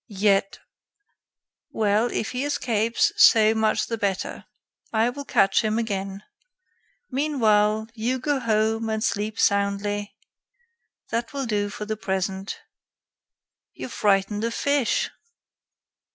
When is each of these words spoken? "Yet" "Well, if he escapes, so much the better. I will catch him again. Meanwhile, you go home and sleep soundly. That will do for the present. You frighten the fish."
"Yet" 0.07 0.57
"Well, 1.71 2.09
if 2.09 2.31
he 2.31 2.43
escapes, 2.43 3.11
so 3.17 3.53
much 3.53 3.85
the 3.85 3.99
better. 3.99 4.45
I 4.91 5.11
will 5.11 5.25
catch 5.25 5.63
him 5.63 5.77
again. 5.77 6.23
Meanwhile, 7.11 7.87
you 7.93 8.17
go 8.17 8.39
home 8.39 8.89
and 8.89 9.03
sleep 9.03 9.39
soundly. 9.39 10.15
That 11.11 11.33
will 11.33 11.45
do 11.45 11.69
for 11.69 11.85
the 11.85 11.97
present. 11.97 12.61
You 13.73 13.89
frighten 13.89 14.39
the 14.39 14.49
fish." 14.49 15.11